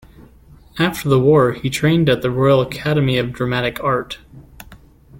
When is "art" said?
3.83-4.17